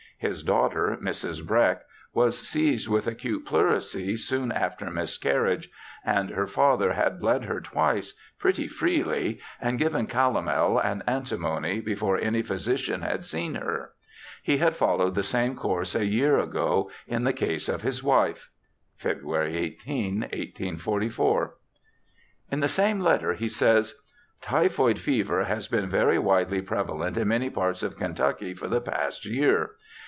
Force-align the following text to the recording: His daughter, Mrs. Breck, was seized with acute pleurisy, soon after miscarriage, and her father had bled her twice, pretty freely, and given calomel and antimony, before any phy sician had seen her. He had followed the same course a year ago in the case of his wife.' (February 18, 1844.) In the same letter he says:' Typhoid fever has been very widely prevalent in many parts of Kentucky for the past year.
His 0.23 0.43
daughter, 0.43 0.99
Mrs. 1.01 1.43
Breck, 1.43 1.81
was 2.13 2.37
seized 2.37 2.87
with 2.87 3.07
acute 3.07 3.43
pleurisy, 3.43 4.15
soon 4.17 4.51
after 4.51 4.91
miscarriage, 4.91 5.71
and 6.05 6.29
her 6.29 6.45
father 6.45 6.93
had 6.93 7.19
bled 7.19 7.45
her 7.45 7.59
twice, 7.59 8.13
pretty 8.37 8.67
freely, 8.67 9.39
and 9.59 9.79
given 9.79 10.05
calomel 10.05 10.77
and 10.77 11.01
antimony, 11.07 11.79
before 11.81 12.19
any 12.19 12.43
phy 12.43 12.53
sician 12.53 13.01
had 13.01 13.25
seen 13.25 13.55
her. 13.55 13.93
He 14.43 14.57
had 14.57 14.75
followed 14.75 15.15
the 15.15 15.23
same 15.23 15.55
course 15.55 15.95
a 15.95 16.05
year 16.05 16.37
ago 16.37 16.91
in 17.07 17.23
the 17.23 17.33
case 17.33 17.67
of 17.67 17.81
his 17.81 18.03
wife.' 18.03 18.51
(February 18.97 19.57
18, 19.57 20.19
1844.) 20.19 21.55
In 22.51 22.59
the 22.59 22.69
same 22.69 22.99
letter 22.99 23.33
he 23.33 23.49
says:' 23.49 23.95
Typhoid 24.41 24.99
fever 24.99 25.45
has 25.45 25.67
been 25.67 25.89
very 25.89 26.19
widely 26.19 26.61
prevalent 26.61 27.17
in 27.17 27.27
many 27.29 27.49
parts 27.49 27.81
of 27.81 27.97
Kentucky 27.97 28.53
for 28.53 28.67
the 28.67 28.81
past 28.81 29.25
year. 29.25 29.71